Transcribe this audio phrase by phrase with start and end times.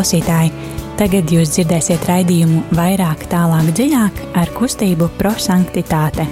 [0.00, 0.48] klausītāji!
[0.96, 6.24] Tagad jūs dzirdēsiet raidījumu vairāk, tālāk, dziļāk ar kustību prosanktitāte.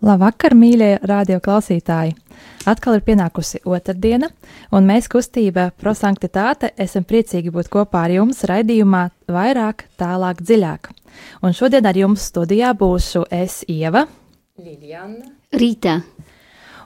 [0.00, 2.16] Labvakar, mīļie radioklausītāji!
[2.64, 4.30] Atkal ir pienākusi otrdiena,
[4.72, 10.92] un mēs kustība prosanktitāte esam priecīgi būt kopā ar jums raidījumā vairāk, tālāk, dziļāk.
[11.44, 14.06] Un šodien ar jums studijā būšu es Ieva,
[14.60, 16.02] Liljana, Rīta.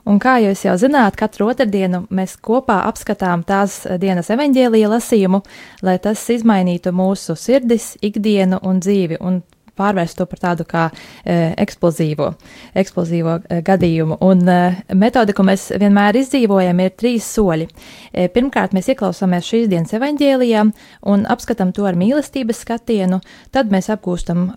[0.07, 5.41] Un kā jūs jau zināt, katru otrdienu mēs kopā apskatām tās dienas evaņģēlīja lasījumu,
[5.83, 9.19] lai tas izmainītu mūsu sirdis, ikdienu un dzīvi.
[9.19, 9.41] Un
[9.77, 12.31] pārvērst to par tādu kā e, eksplozīvo,
[12.77, 14.19] eksplozīvo e, gadījumu.
[14.25, 14.57] Un e,
[14.97, 17.69] metode, ko mēs vienmēr izdzīvojam, ir trīs soļi.
[18.33, 20.63] Pirmkārt, mēs ieklausāmies šīs dienas evaņģēlijā
[21.11, 23.19] un apskatām to ar mīlestības skatienu,
[23.53, 24.49] tad mēs apgūstam,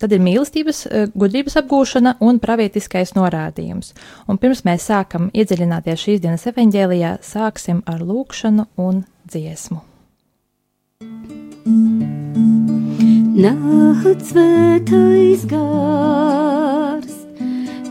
[0.00, 0.84] tad ir mīlestības,
[1.16, 3.94] gudrības apgūšana un pravietiskais norādījums.
[4.28, 9.84] Un pirms mēs sākam iedziļināties šīs dienas evaņģēlijā, sāksim ar lūkšanu un dziesmu.
[13.38, 17.12] Nāc svētais gars,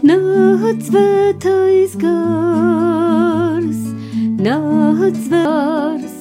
[0.04, 3.80] nāc svētais gars,
[4.44, 6.18] nāc svērs,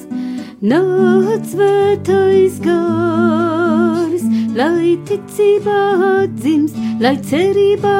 [0.63, 4.23] nāc svētais gars,
[4.55, 5.83] lai ticībā
[6.37, 7.99] dzimst, lai cerībā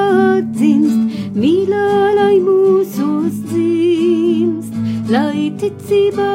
[0.54, 1.90] dzimst, mīlā,
[2.22, 4.77] lai mūsos dzimst,
[5.08, 6.32] lai ticībā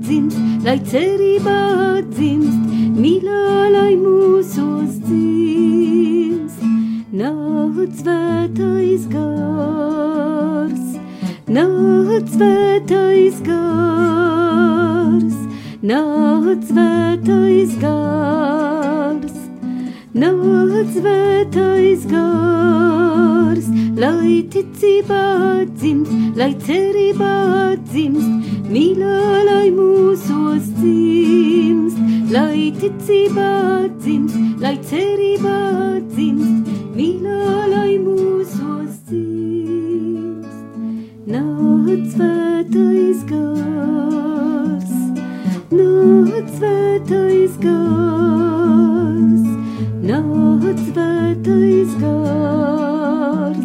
[0.00, 1.56] dzimst, lai cerībā
[2.08, 6.62] dzimst, mīlā, lai mūsos dzimst.
[7.14, 10.96] Nāc svētais gars,
[11.58, 15.36] nāc svētais gars,
[15.92, 19.33] nāc svētais gars,
[20.14, 23.66] nāc svētais gars,
[23.98, 27.34] lai ticībā dzimst, lai cerībā
[27.88, 29.16] dzimst, mīlā,
[29.48, 31.98] lai mūsos dzimst,
[32.30, 33.50] lai ticībā
[33.98, 35.58] dzimst, lai cerībā
[36.12, 40.62] dzimst, mīlā, lai mūsos dzimst.
[41.34, 44.96] Nāc svētais gars,
[45.74, 48.03] nāc svētais gars,
[51.44, 53.56] svētais gars,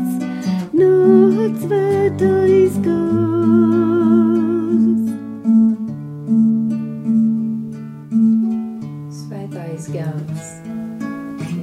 [0.75, 3.13] nāc svētais gars.
[9.15, 10.51] Svētais gāns,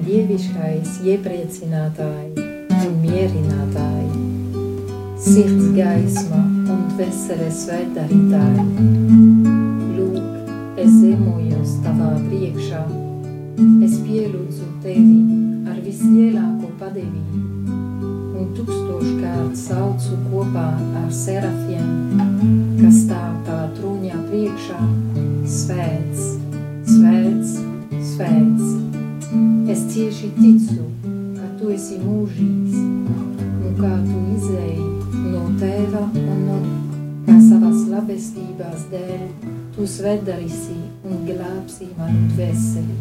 [0.06, 2.46] dieviškais iepriecinātāji
[2.80, 4.24] un mierinātāji,
[5.20, 9.05] sirds gaisma un veseles svētdarītāji.
[30.76, 30.84] Ticu,
[31.36, 34.86] ka tu esi mūžīgs un kā tu izēji
[35.32, 36.58] no tēva un no
[37.26, 39.24] kā savas labestībās dēļ
[39.76, 40.76] tu svētdarīsi
[41.08, 42.98] un glābsi manu dvēseli.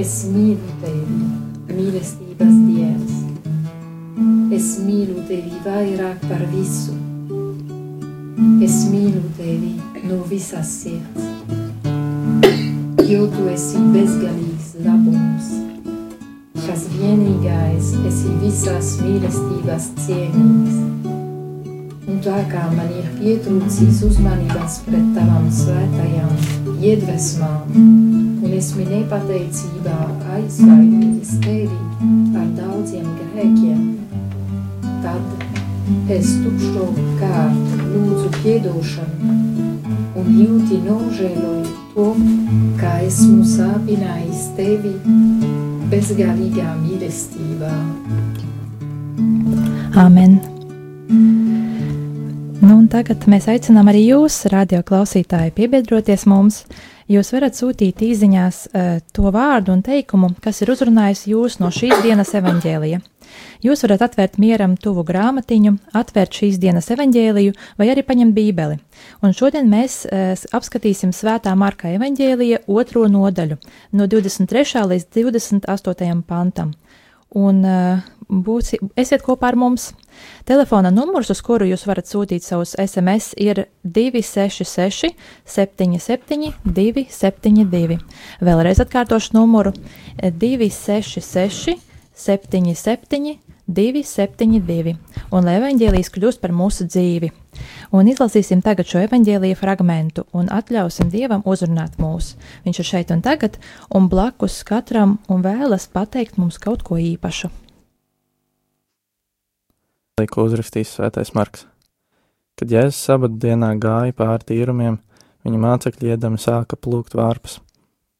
[0.00, 1.18] Es mīlu tevi,
[1.70, 3.18] mīlestības dievs.
[4.54, 6.96] Es mīlu tevi vairāk par visu.
[8.64, 9.76] Es mīlu tevi
[10.08, 11.28] no visas sirds.
[13.10, 15.69] Jo tu esi bezgalīgs labums,
[16.80, 20.78] kas vienīgais esi visas mīlestības cienīgs.
[22.08, 29.98] Un tā kā man ir pietrūcis uzmanības pret tavām svētajām iedvesmām, un esmu nepateicībā
[30.38, 31.80] aizvainojis tevi
[32.40, 33.84] ar daudziem grēkiem,
[35.04, 36.88] tad es tukšo
[37.20, 39.38] kārt lūdzu piedošanu
[40.20, 42.12] un jūti nožēloju to,
[42.80, 44.96] kā esmu sāpinājis tevi
[45.90, 47.72] bezgalīgā mīlestībā.
[49.98, 50.38] Āmen!
[52.60, 56.62] Nu, tagad mēs aicinām arī jūs, radio klausītāji, piebiedroties mums.
[57.10, 62.04] Jūs varat sūtīt īsiņās uh, to vārdu un teikumu, kas ir uzrunājis jūs no šīs
[62.04, 63.02] dienas evaņģēlija.
[63.60, 68.78] Jūs varat atvērt mieram tuvu grāmatiņu, atvērt šīs dienas evaņģēliju vai arī paņemt bībeli.
[69.20, 73.58] Un šodien mēs uh, apskatīsim svētā Marka evaņģēlija otro nodaļu
[73.92, 74.86] no 23.
[74.94, 76.22] līdz 28.
[76.28, 76.72] pantam.
[77.36, 79.90] Un uh, būsi, esiet kopā ar mums.
[80.48, 85.12] Telefona numurs, uz kuru jūs varat sūtīt savus SMS, ir 266,
[85.44, 88.00] 77, 272.
[88.40, 89.74] Vēlreiz atkārtošu numuru
[90.22, 91.76] 266,
[92.20, 93.38] 77,
[93.76, 94.96] 272,
[95.30, 97.30] un lai evaņģēlijas kļūst par mūsu dzīvi.
[97.94, 102.34] Un izlasīsim tagad šo evaņģēlīja fragmentu un atļausim Dievam uzrunāt mūs.
[102.66, 103.58] Viņš ir šeit un tagad,
[103.94, 107.50] un blakus katram un vēlas pateikt mums kaut ko īpašu.
[110.20, 111.64] Ko uzrakstīs Svētais Marks.
[112.60, 114.98] Kad Jēzus sabatu dienā gāja pāri tīrumiem,
[115.48, 117.56] viņa mācekļi iedami sāka plūkt vārpas.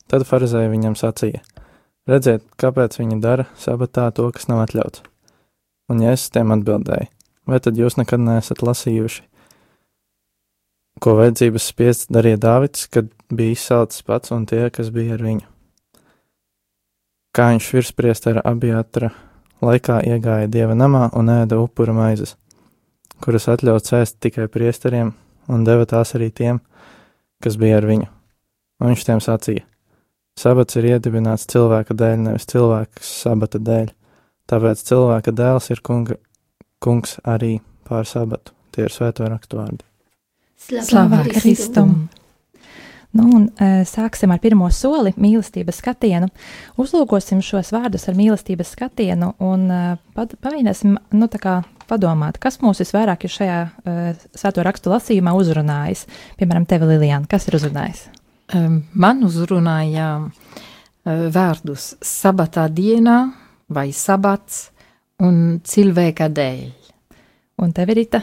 [0.09, 1.45] Tad farizēji viņam sacīja:
[2.09, 5.10] Redziet, kāpēc viņi dara sabatā to, kas nav atļauts.
[5.91, 7.09] Un Jēzus tiem atbildēja:
[7.51, 9.25] Vai tad jūs nekad neesat lasījuši,
[11.03, 15.47] ko vajadzības spiests darīja Dāvids, kad bija izsalcis pats un tie, kas bija ar viņu?
[17.35, 19.13] Kā viņš virspriestera abijatra
[19.63, 22.37] laikā iegāja dieva namā un ēda upura maizes
[23.21, 25.13] kuras atļauts ēst tikai priesteriem,
[25.53, 26.61] un deva tās arī tiem,
[27.45, 28.09] kas bija ar viņu.
[28.81, 29.67] Un viņš tiem sacīja:
[30.41, 33.91] Sabats ir iedibināts cilvēka dēļ, nevis cilvēks sabata dēļ.
[34.51, 36.17] Tāpēc cilvēka dēls ir kunga,
[36.83, 38.55] kungs arī pār sabatu.
[38.75, 39.85] Tie ir svēto rakstu vārdi.
[40.61, 41.95] Slavu Kristum!
[43.11, 46.29] Nu, un, e, sāksim ar pirmo soli, mīlestības skatienu.
[46.79, 49.81] Uzlūkosim šos vārdus ar mīlestības skatienu un e,
[50.15, 51.31] pamēģināsim nu,
[51.91, 56.05] padomāt, kas mūs visvairāk ir šajā uh, svēto rakstu lasījumā uzrunājis.
[56.39, 58.05] Piemēram, tevi, Lilijāna, kas ir uzrunājis?
[58.95, 60.07] Man uzrunāja
[61.05, 63.17] vārdus sabatā dienā
[63.71, 64.69] vai sabats
[65.23, 66.71] un cilvēka dēļ.
[67.61, 68.23] Un tev Rita?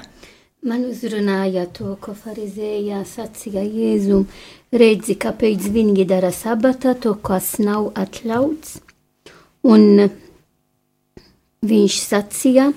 [0.68, 4.26] Man uzrunāja to, ko farizējā sacīja Jēzum,
[4.74, 8.82] redzi, kāpēc viņi dara sabatā to, kas nav atļauts.
[9.68, 10.08] Un
[11.68, 12.72] viņš sacīja,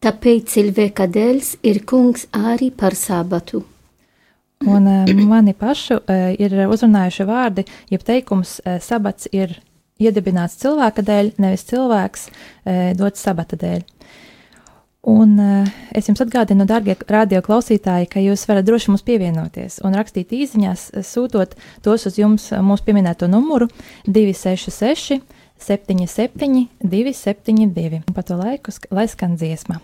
[0.00, 3.60] Tāpēc cilvēka dēls ir kungs arī par sabatu.
[4.64, 9.52] Un uh, mani pašu uh, ir uzrunājuši vārdi, jeb teikums, uh, sabats ir
[10.00, 13.84] iedibināts cilvēka dēļ, nevis cilvēks uh, dots sabata dēļ.
[15.10, 19.96] Un uh, es jums atgādinu, darbie radio klausītāji, ka jūs varat droši mums pievienoties un
[19.96, 23.70] rakstīt īsiņās, sūtot tos uz jums mūsu pieminēto numuru
[24.04, 25.22] 266
[25.60, 28.02] 77 272.
[28.14, 29.80] Pa to laiku, lai skan dziesma.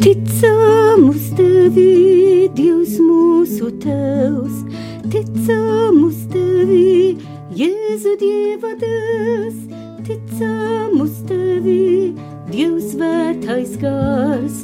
[0.00, 4.62] Ticam uz tevi, Dievs mūsu tevs,
[5.12, 7.18] ticam uz tevi,
[7.52, 9.58] Jēzu Dieva dēls,
[10.06, 12.14] ticam uz tevi,
[12.48, 14.62] Dievs svētais gars,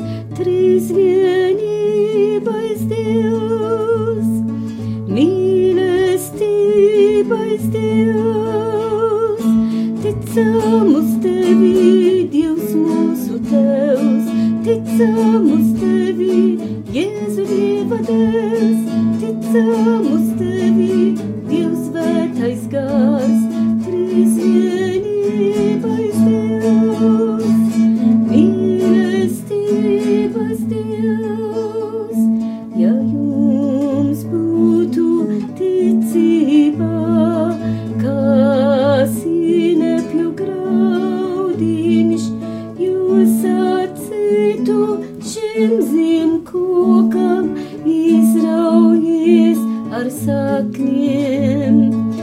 [50.04, 52.15] izraujies ar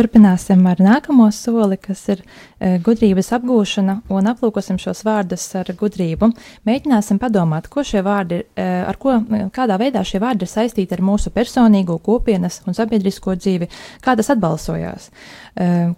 [0.00, 6.32] turpināsim ar nākamo soli, kas ir uh, gudrības apgūšana, un aplūkosim šos vārdus ar gudrību.
[6.68, 9.18] Mēģināsim padomāt, ko šie vārdi, uh, ar ko,
[9.54, 13.68] kādā veidā šie vārdi ir saistīti ar mūsu personīgo kopienas un sabiedrisko dzīvi,
[14.04, 15.10] kā tas atbalsojās.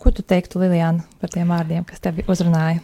[0.01, 2.81] Ko tu teiktu, Lilijāna, par tiem vārdiem, kas tevi uzrunāja?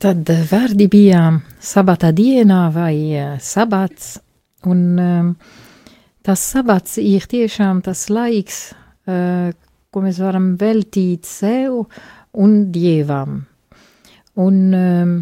[0.00, 1.22] Tad vārdi bija
[1.64, 2.94] sabata dienā vai
[3.42, 4.14] sabats,
[4.68, 5.34] un
[6.26, 8.62] tas sabats ir tiešām tas laiks,
[9.90, 11.80] ko mēs varam veltīt sev
[12.38, 13.40] un Dievam.
[14.38, 15.14] Un um,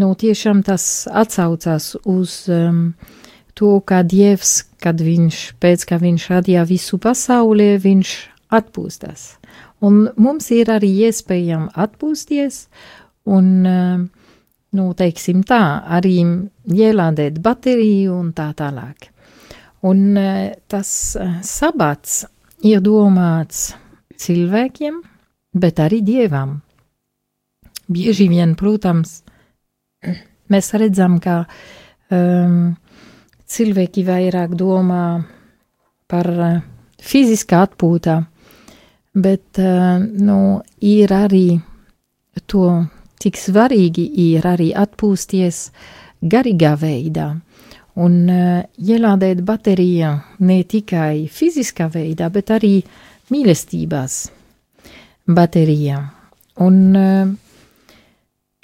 [0.00, 2.94] nu, tiešām tas atsaucās uz um,
[3.58, 8.12] to, kā Dievs, kad viņš, pēc kā viņš radīja visu pasaulē, viņš
[8.56, 9.26] atpūstās.
[9.84, 12.62] Un mums ir arī iespējams atpūsties
[13.28, 14.06] un, um,
[14.72, 16.16] nu, teiksim tā, arī
[16.64, 19.10] ielādēt bateriju un tā tālāk.
[19.84, 22.22] Un uh, tas uh, sabats
[22.64, 23.68] ir domāts
[24.18, 25.00] cilvēkiem,
[25.54, 26.58] bet arī dievam.
[27.88, 29.22] Bieži vien, protams,
[30.52, 31.40] mēs redzam, ka
[32.12, 32.74] um,
[33.48, 35.04] cilvēki vairāk domā
[36.08, 36.60] par uh,
[37.00, 38.18] fiziskā atpūtā,
[39.16, 41.46] bet uh, nu, ir arī
[42.46, 42.68] to,
[43.18, 45.68] cik svarīgi ir arī atpūsties
[46.22, 47.32] garīgā veidā.
[47.98, 50.12] Un uh, ielādēt bateriju
[50.46, 52.76] ne tikai fiziskā veidā, bet arī
[53.32, 54.20] mīlestībās
[55.28, 56.00] baterijā.
[56.64, 57.36] Un uh,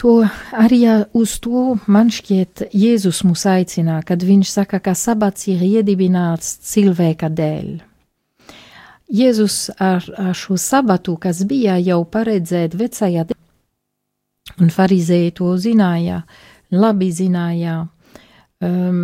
[0.04, 0.21] To
[0.52, 0.83] arī
[1.14, 7.30] uz to man šķiet Jēzus mūs aicina, kad viņš saka, ka sabats ir iedibināts cilvēka
[7.30, 7.68] dēļ.
[9.14, 13.25] Jēzus ar, ar šo sabatu, kas bija jau paredzēt vecajā,
[14.59, 16.25] un farizēji to zināja,
[16.75, 17.85] labi zināja,
[18.61, 19.02] um,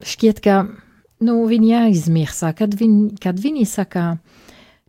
[0.00, 0.62] šķiet, ka
[1.22, 4.16] nu, viņi aizmirsa, kad, viņ, kad viņi saka,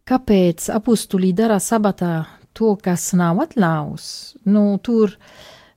[0.08, 2.26] kāpēc apustulī dara sabatā
[2.58, 4.08] to, kas nav atļauts,
[4.50, 5.14] nu, tur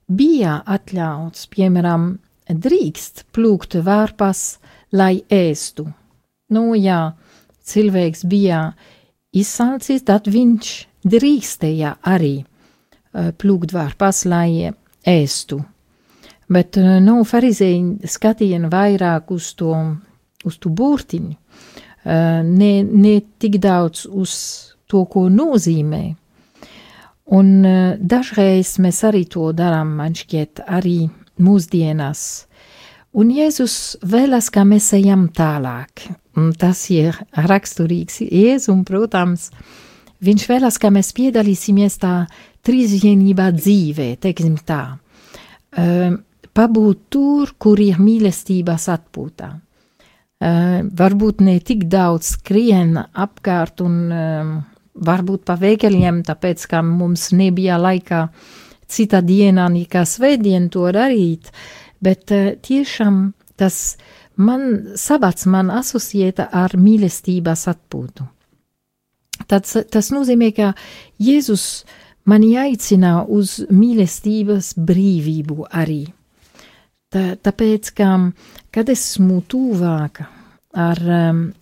[0.07, 2.13] bija atļauts, piemēram,
[2.51, 4.59] drīkst plūkt vārpas,
[4.91, 5.85] lai ēstu.
[6.51, 7.13] Nu, ja
[7.67, 8.63] cilvēks bija
[9.31, 10.71] izsalcis, tad viņš
[11.07, 14.71] drīkstēja arī uh, plūkt vārpas, lai
[15.07, 15.61] ēstu.
[16.51, 19.75] Bet, uh, nu, farizēji skatīja vairāk uz to,
[20.43, 21.37] uz to burtiņu,
[22.05, 24.33] ne, ne tik daudz uz
[24.89, 26.03] to, ko nozīmē.
[27.31, 31.05] Un uh, dažreiz mēs arī to darām, man šķiet, arī
[31.41, 32.23] mūsdienās.
[33.15, 33.75] Un Jēzus
[34.07, 36.07] vēlas, ka mēs ejam tālāk.
[36.39, 39.49] Un tas ir raksturīgs Jēzum, protams.
[40.23, 42.13] Viņš vēlas, ka mēs piedalīsimies tā
[42.67, 44.83] trīsvienībā dzīvē, teiksim tā.
[45.71, 46.19] Uh,
[46.51, 49.53] pabūt tur, kur ir mīlestības atpūtā.
[50.41, 54.53] Uh, varbūt ne tik daudz skrien apkārt un uh,
[54.97, 58.23] varbūt pa veikaļiem, tāpēc, ka mums nebija laika
[58.89, 61.51] cita dienā nekā svētdien to darīt,
[62.01, 63.21] bet uh, tiešām
[63.61, 63.77] tas
[64.41, 68.25] man, sabats man asociēta ar mīlestības atpūtu.
[69.45, 70.71] Tas, tas nozīmē, ka
[71.21, 71.83] Jēzus
[72.25, 76.03] mani aicina uz mīlestības brīvību arī.
[77.11, 78.09] Tā, tāpēc, ka,
[78.71, 80.29] kad esmu tuvāka
[80.71, 81.01] ar,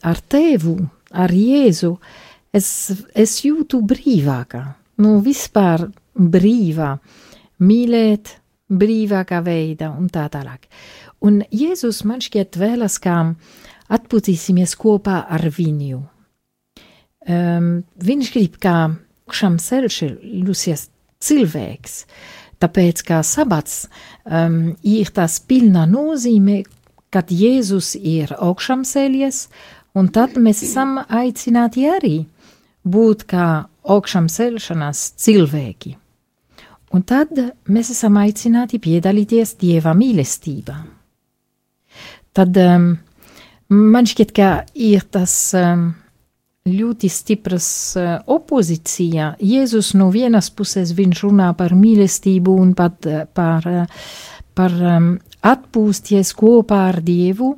[0.06, 0.76] ar tevu,
[1.10, 2.68] ar Jēzu, uh, es,
[3.14, 4.64] es jūtu brīvākā,
[5.04, 6.94] nu vispār brīvā,
[7.64, 8.36] mīlēt
[8.70, 10.68] brīvākā veidā un tā tālāk.
[11.26, 13.18] Un Jēzus man šķiet vēlas, kā
[13.92, 16.00] atpūtīsimies kopā ar viņu.
[17.30, 18.76] Um, viņš grib, kā
[19.36, 19.98] šam ceļš
[21.20, 21.96] cilvēks,
[22.60, 23.86] tāpēc, kā sabats
[24.26, 26.64] um, ir tas pilna nozīme,
[27.10, 29.48] kad Jēzus ir augšām cēlies,
[29.98, 32.18] un tad mēs esam aicināti arī
[32.86, 33.48] būt kā
[33.90, 35.96] augšām celšanās cilvēki.
[36.94, 37.34] Un tad
[37.70, 40.78] mēs esam aicināti piedalīties Dieva mīlestībā.
[42.34, 42.88] Tad um,
[43.70, 45.92] man šķiet, ka ir tas um,
[46.74, 47.68] ļoti stipras
[48.00, 49.34] uh, opozīcija.
[49.44, 54.04] Jēzus no vienas puses viņš runā par mīlestību un pat uh, par, uh,
[54.58, 54.76] par
[55.46, 57.54] atpūsties kopā ar Dievu,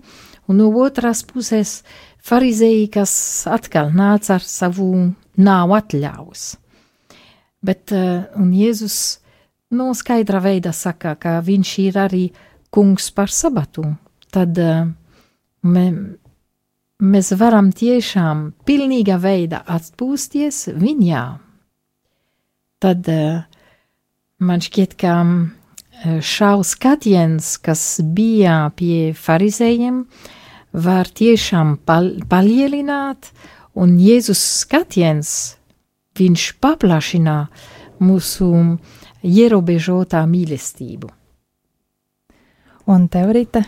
[0.48, 1.82] un no otras puses
[2.22, 3.14] farizēji, kas
[3.50, 4.92] atkal nāca ar savu
[5.42, 6.52] nav atļaus.
[7.62, 8.98] Bet, un Jēzus
[9.78, 12.24] no skaidra veidā saka, ka viņš ir arī
[12.74, 13.86] kungs par sabatu,
[14.34, 14.58] tad
[15.62, 15.86] me,
[17.02, 21.24] mēs varam tiešām pilnīga veidā atpūsties viņā.
[22.82, 23.42] Tad uh,
[24.42, 25.16] man šķiet, ka
[26.22, 30.04] šaus skatiens, kas bija pie farizējiem,
[30.74, 33.30] var tiešām pal palielināt,
[33.78, 35.58] un Jēzus skatiens,
[36.18, 37.36] viņš paplašina
[38.02, 38.50] mūsu
[39.22, 41.12] ierobežotā mīlestību.
[42.92, 43.62] Un teorīte?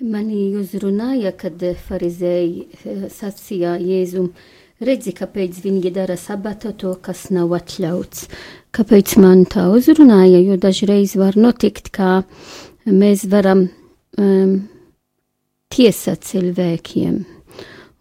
[0.00, 4.30] Mani uzrunāja, kad farizēji eh, sacīja Jēzum,
[4.80, 8.24] redzi, kāpēc viņi dara sabata to, kas nav atļauts.
[8.72, 12.22] Kāpēc man tā uzrunāja, jo dažreiz var notikt, kā
[12.88, 13.66] mēs varam
[14.16, 14.56] um,
[15.68, 17.20] tiesa cilvēkiem.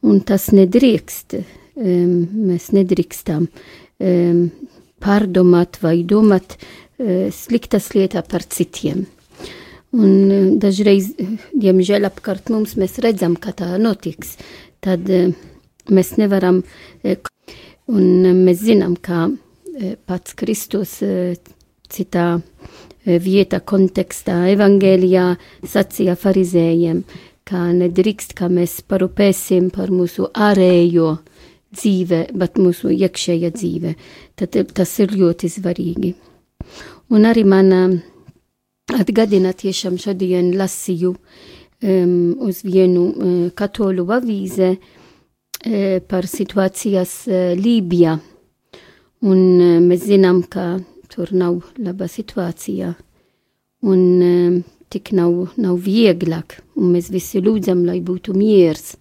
[0.07, 4.43] Un tas nedrīkst, um, mēs nedrīkstam um,
[5.03, 9.09] pārdomāt vai domāt uh, sliktas lietas par citiem.
[9.91, 14.35] Un eh, dažreiz, eh, diemžēl, apkārt mums mēs redzam, ka tā notiks.
[14.85, 15.31] Tad eh,
[15.89, 16.61] mēs nevaram,
[17.89, 18.03] un
[18.45, 19.31] mēs zinām, ka
[20.05, 20.99] pats Kristus
[21.89, 22.25] citā
[23.07, 25.23] vietā, kontekstā, evangēlijā
[25.65, 26.99] sacīja farizējiem,
[27.47, 31.15] ka nedrīkst, ka mēs parūpēsim par mūsu ārējo
[31.73, 33.95] dzīve, bet mūsu iekšējā dzīve.
[34.37, 36.13] Tad tas ir ļoti svarīgi.
[37.09, 37.81] Un arī mana
[38.97, 42.13] atgādina tiešām šodien lasīju um,
[42.45, 48.17] uz vienu uh, katoļu avīze uh, par situācijas uh, Lībijā.
[49.29, 50.79] Un uh, mēs zinām, ka
[51.11, 52.93] tur nav laba situācija.
[53.89, 54.57] Un uh,
[54.89, 58.95] tik nav, nav vieglāk, un mēs visi lūdzam, lai būtu miers.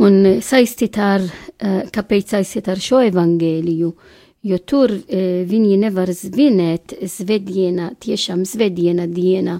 [0.00, 5.76] Un uh, saistīt ar, uh, kāpēc saistīt ar šo evangēliju, uh, jo tur e, viņi
[5.82, 9.58] nevar svinēt svētdienā, tiešām svētdiena diena,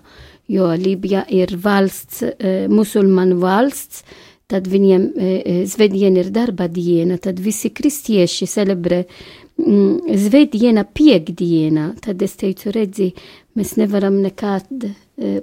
[0.50, 4.04] jo Libija ir valsts, e, musulmanu valsts,
[4.50, 11.90] tad viņiem e, e, svētdiena ir darba diena, tad visi kristieši celebrē mm, svētdiena piekdiena,
[12.02, 13.12] tad es teicu, redzi,
[13.58, 14.90] mēs nevaram nekad e,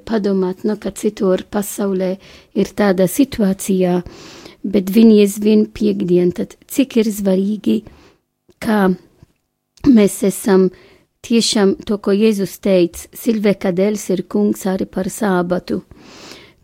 [0.04, 2.16] padomāt, no ka citur pasaulē
[2.58, 4.02] ir tāda situācija,
[4.68, 7.84] bet viņi svin piekdien, tad cik ir svarīgi,
[8.60, 8.88] kā
[9.86, 10.70] mēs esam
[11.26, 15.82] tiešām to, ko Jēzus teica, Silvēka dēls ir kungs arī par sābatu.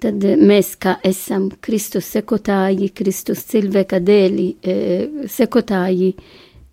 [0.03, 4.73] Tad eh, mēs, kā esam Kristus sekotāji, Kristus cilvēka dēļi e,
[5.31, 6.09] sekotāji,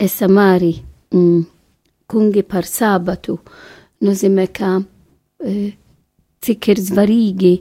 [0.01, 0.73] esam arī
[1.15, 1.45] mm,
[2.11, 3.39] kungi par sābatu.
[4.03, 5.55] Nozīmē, ka e,
[6.43, 7.55] cik ir svarīgi,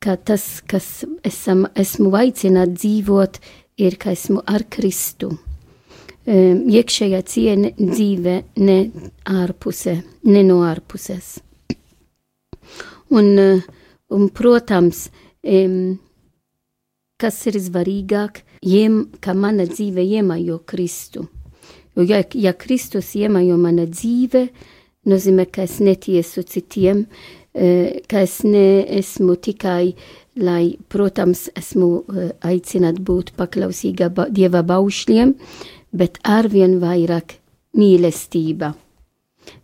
[0.00, 3.40] ka tas, kas esam, esmu aicināt dzīvot,
[3.84, 5.34] ir, ka esmu ar Kristu
[6.26, 8.78] iekšējā ciena dzīve ne
[9.24, 11.38] ārpusē, ne no ārpuses.
[13.10, 13.32] Un,
[14.10, 15.08] un protams,
[17.20, 21.26] kas ir svarīgāk, jem, ka mana dzīve iemajo Kristu.
[21.96, 24.46] Jo, ja, ja Kristus iemajo mana dzīve,
[25.10, 27.06] nozīmē, ka es netiesu citiem,
[27.50, 29.96] ka es neesmu tikai,
[30.38, 31.90] lai, protams, esmu
[32.46, 35.34] aicināt būt paklausīga Dieva baušļiem,
[35.92, 37.36] bet arvien vairāk
[37.78, 38.72] mīlestība.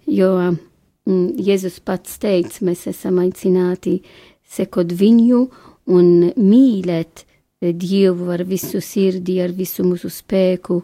[0.06, 4.00] Jo mm, Jēzus pats teica, mēs esam aicināti
[4.46, 5.46] sekot viņu
[5.94, 7.24] un mīlēt
[7.56, 10.82] Dievu ar visu sirdi, ar visu mūsu spēku,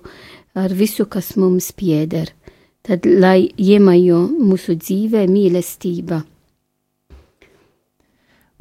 [0.56, 2.32] ar visu, kas mums pieder.
[2.82, 6.22] Tad, lai iemajo mūsu dzīvē mīlestība.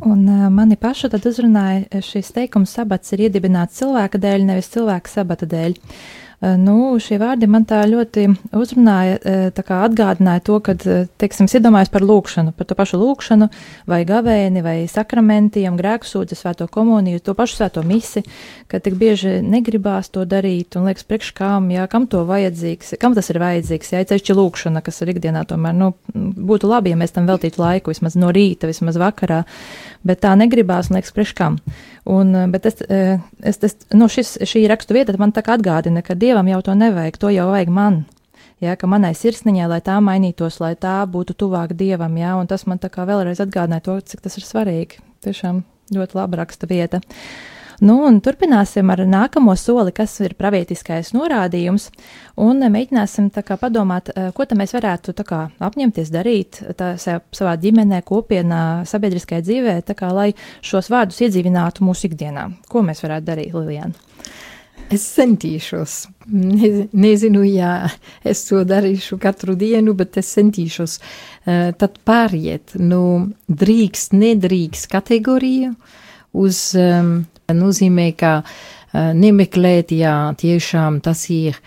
[0.01, 5.13] Un uh, mani pašu tad uzrunāja šis teikums, sabats ir iedibināts cilvēka dēļ, nevis cilvēka
[5.13, 5.77] sabata dēļ.
[5.77, 8.25] Uh, nu, šie vārdi man tā ļoti
[8.57, 12.97] uzrunāja, eh, tā kā atgādināja to, kad, eh, teiksim, iedomājos par lūkšanu, par to pašu
[12.97, 13.49] lūkšanu,
[13.85, 18.23] vai gavēni, vai sakramentiem, grēksūdzi, svēto komuniju, to pašu svēto misi,
[18.67, 23.13] ka tik bieži negribās to darīt, un liekas, priekš kām, jā, kam to vajadzīgs, kam
[23.13, 27.13] tas ir vajadzīgs, jā, ceļšķi lūkšana, kas ir ikdienā tomēr, nu, būtu labi, ja mēs
[27.13, 29.45] tam veltītu laiku, vismaz no rīta, vismaz vakarā,
[30.03, 31.59] bet tā negribās, un liekas, priekš kam.
[32.09, 35.57] Un, eh, bet es, eh, es, es, nu šis, šī rakstu vieta man tā kā
[35.57, 38.05] atgādina, ka dievam jau to nevajag, to jau vajag man.
[38.61, 42.67] Ja, ka manai sirsniņai, lai tā mainītos, lai tā būtu tuvāk dievam, ja, un tas
[42.69, 45.01] man tā kā vēlreiz atgādināja to, cik tas ir svarīgi.
[45.25, 47.01] Tiešām ļoti laba raksta vieta.
[47.01, 51.87] Uh, Nu, un turpināsim ar nākamo soli, kas ir pravietiskais norādījums,
[52.37, 56.93] un mēģināsim kā, padomāt, eh, ko mēs varētu kā, apņemties darīt tā,
[57.33, 62.51] savā ģimenē, kopienā, sabiedriskajā dzīvē, kā, lai šos vārdus iedzīvinātu mūsu ikdienā.
[62.69, 63.93] Ko mēs varētu darīt, Lilijana?
[64.91, 66.07] Es centīšos.
[66.29, 67.89] Ne, nezinu, ja
[68.23, 70.99] es to darīšu katru dienu, bet es centīšos.
[71.47, 75.73] Uh, tad pāriet no drīkst, nedrīkst kategoriju
[76.37, 77.23] uz um,
[77.57, 81.59] nozīmē, ka uh, nemeklēt, jā, tiešām tas ir,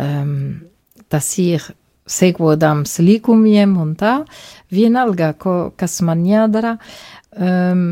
[0.00, 0.66] um,
[1.12, 1.64] tas ir
[2.06, 4.20] sekodams likumiem un tā,
[4.72, 6.76] vienalga, ko, kas man jādara,
[7.36, 7.88] um,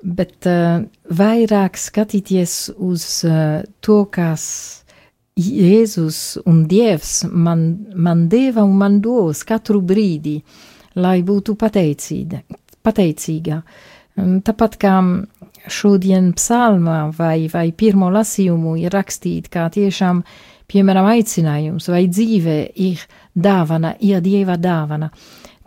[0.00, 4.44] bet uh, vairāk skatīties uz uh, to, kas
[5.40, 7.62] Jēzus un Dievs man,
[7.94, 10.40] man deva un man dos katru brīdi,
[11.00, 12.42] lai būtu pateicīga.
[12.82, 13.60] pateicīga.
[14.44, 14.94] Tāpat kā
[15.68, 20.22] šodien psalmā vai, vai pirmo lasījumu ir rakstīt, kā tiešām,
[20.70, 25.10] piemēram, aicinājums vai dzīve ir dāvana, ir dieva dāvana,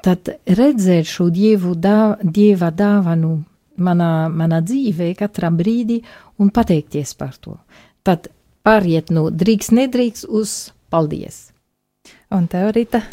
[0.03, 3.38] tad redzēt šo dievu dā, dieva dāvanu
[3.77, 6.01] manā, manā dzīvē katrā brīdī
[6.39, 7.58] un pateikties par to.
[8.03, 8.29] Tad
[8.63, 11.49] pāriet no drīkst, nedrīkst uz paldies.
[12.34, 13.03] Un tev, Rita?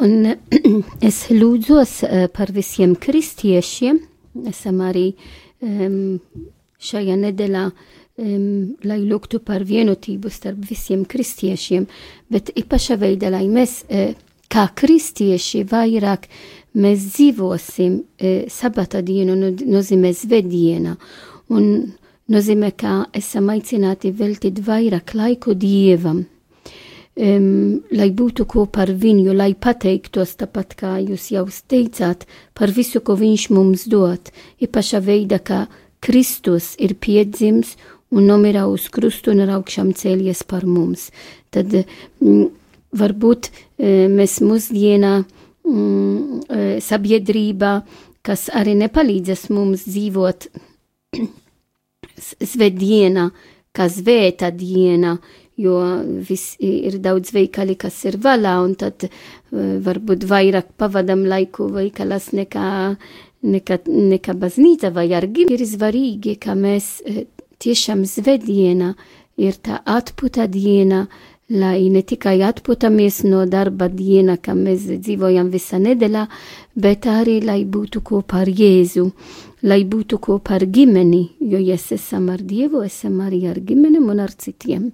[0.00, 0.32] Un
[1.08, 4.00] es lūdzos uh, par visiem kristiešiem.
[4.48, 5.20] Esam arī um,
[5.60, 8.48] šajā nedēļā, um,
[8.88, 11.86] lai lūgtu par vienotību starp visiem kristiešiem,
[12.32, 14.12] bet īpaša veidā, lai mēs uh,
[14.50, 16.26] kā kristieši vairāk
[16.80, 20.96] mēs dzīvosim e, sabata dienu, nozīmē svētdiena,
[21.54, 21.70] un
[22.30, 26.26] nozīmē, ka esam aicināti veltīt vairāk laiku Dievam, um,
[27.20, 32.24] lai būtu kopā ar viņu, lai pateiktos tāpat, kā jūs jau teicāt,
[32.56, 34.30] par visu, ko viņš mums dod,
[34.62, 35.66] īpaša veida, ka
[36.00, 37.76] Kristus ir piedzims
[38.10, 41.10] un nomira uz krustu un ar augšām cēlies par mums.
[41.52, 42.46] Tad mm,
[42.96, 47.74] varbūt e, mēs mūsdienā mm, e, sabiedrībā,
[48.24, 50.48] kas arī nepalīdzas mums dzīvot
[52.20, 53.28] svētdienā,
[53.76, 55.18] kā svēta diena,
[55.58, 55.76] jo
[56.28, 59.10] vis, ir daudz veikali, kas ir valā, un tad uh,
[59.86, 62.68] varbūt vairāk pavadam laiku veikalas nekā,
[63.42, 65.48] nekā, nekā baznīca vai argi.
[65.50, 67.24] Ir svarīgi, ka mēs uh,
[67.60, 68.94] tiešām svētdiena
[69.40, 75.50] ir tā atputa diena, uh, lai ne tikai atpūtamies no darba diena, kā mēs dzīvojam
[75.50, 76.26] visā nedēļā,
[76.78, 79.08] bet arī lai būtu kopā ar Jēzu,
[79.66, 84.22] lai būtu kopā ar ģimeni, jo ja esam ar Dievu, esam arī ar ģimenem un
[84.22, 84.92] ar citiem.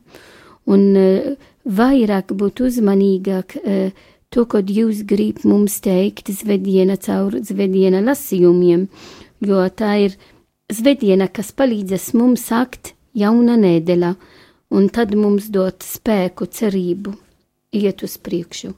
[0.67, 1.35] Un uh,
[1.67, 3.91] vairāk būt uzmanīgāk uh,
[4.31, 8.89] to, ko Dievs grib mums teikt zvediena caur zvediena lasījumiem,
[9.47, 10.17] jo tā ir
[10.73, 14.15] zvediena, kas palīdzēs mums sākt jauna nedēļa
[14.77, 17.15] un tad mums dot spēku, cerību,
[17.77, 18.75] iet uz priekšu.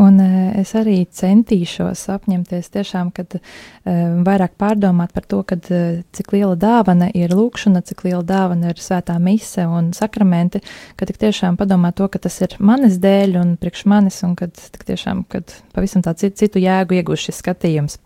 [0.00, 0.16] Un
[0.56, 6.56] es arī centīšos apņemties tiešām, kad um, vairāk pārdomāt par to, kad, uh, cik liela
[6.56, 10.62] dāvana ir lūkšana, cik liela dāvana ir svētā mise un sakramenti,
[10.96, 14.56] ka tik tiešām padomāt to, ka tas ir manis dēļ un priekš manis, un kad
[14.56, 18.00] tik tiešām, kad pavisam tā citu, jēgu iegūst šis skatījums.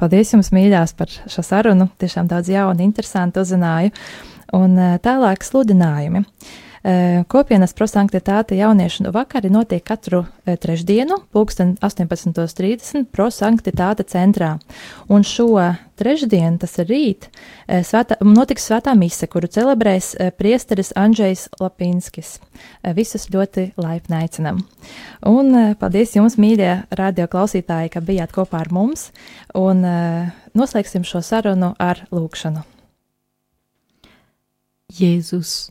[0.00, 3.94] Paldies jums, mīļās, par šo sarunu, tiešām daudz jaunu, interesantu uzzināju.
[4.58, 6.24] Un tālāk sludinājumi.
[7.28, 14.54] Kopienas prosanktitāte jauniešu vakari notiek katru trešdienu, pulksten 18.30 prosanktitāte centrā.
[15.10, 15.50] Un šo
[15.98, 17.28] trešdienu, tas ir rīt,
[17.66, 22.36] svētā, notiks svētā mise, kuru celebrēs priesteris Andrzejs Lapinskis.
[22.94, 24.62] Visus ļoti laipni aicinam.
[25.26, 29.10] Un paldies jums, mīļie radio klausītāji, ka bijāt kopā ar mums,
[29.58, 29.82] un
[30.54, 32.62] noslēgsim šo sarunu ar lūkšanu.
[34.98, 35.68] Jēzus,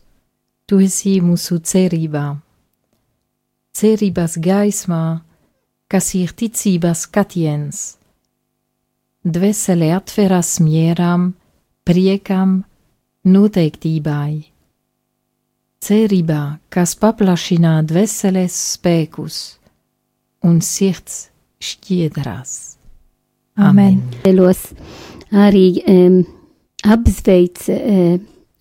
[0.68, 2.26] tu esi mūsu cerībā,
[3.78, 5.04] cerības gaismā,
[5.88, 7.84] kas ir ticības skatiens.
[9.28, 11.32] Dvēsele atveras mieram,
[11.88, 12.62] priekam,
[13.28, 14.44] noteiktībai.
[15.88, 16.42] Cerībā,
[16.74, 19.38] kas paplašina dvēseles spēkus
[20.48, 21.28] un sirds
[21.64, 22.56] šķiedrās.
[23.58, 24.02] Amen.
[24.26, 24.68] Vēlos
[25.32, 26.20] arī um,
[26.86, 28.18] apsveic uh,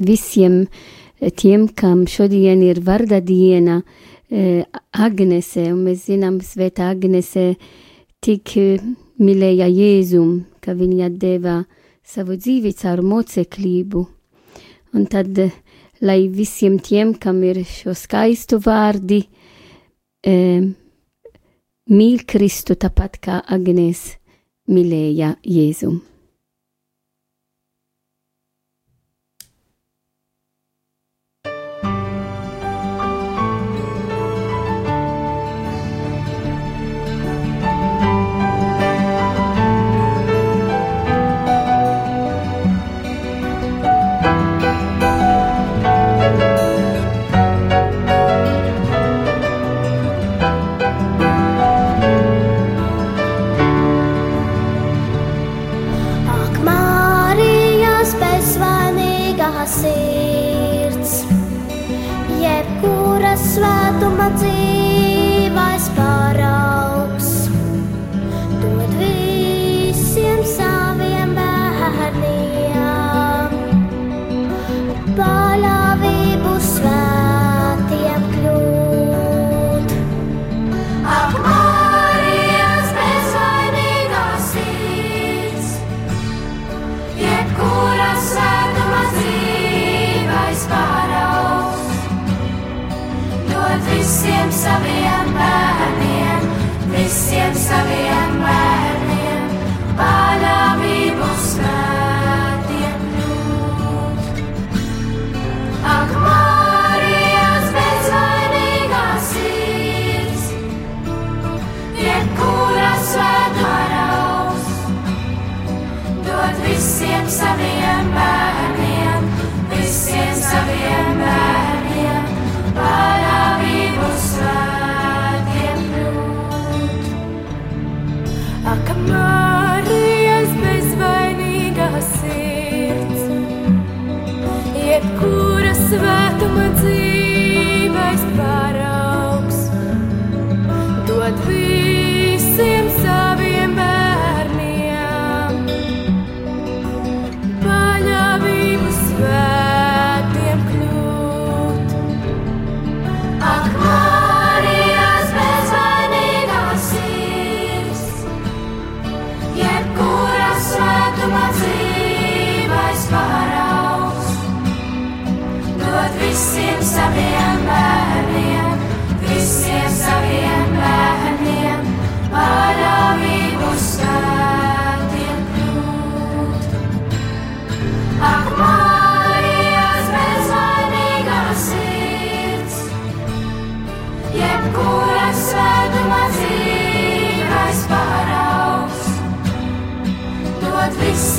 [0.06, 0.84] visiem eh,
[1.20, 3.82] tiem, kam šodien ir varda diena,
[4.30, 7.56] eh, Agnese, un mēs zinām, Svētā Agnese
[8.20, 8.80] tik eh,
[9.18, 11.64] mīlēja Jēzum, ka viņa deva
[12.04, 14.06] savu dzīvi caur moceklību.
[14.94, 15.38] Un tad,
[16.00, 19.26] lai visiem tiem, kam ir šo skaistu vārdi,
[21.86, 24.16] mīl Kristu tāpat kā Agnes
[24.68, 26.00] mīlēja Jēzum.
[64.06, 64.75] 小马驹。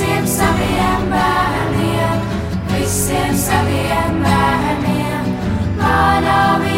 [0.08, 2.24] visiem saviem bērniem,
[2.72, 5.30] visiem saviem bērniem,
[5.82, 6.77] manā mīļā.